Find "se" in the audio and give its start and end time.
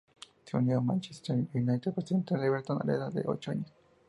0.45-0.57